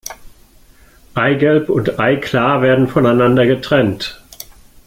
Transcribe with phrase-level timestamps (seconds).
[1.13, 4.19] Eigelb und Eiklar werden voneinander getrennt.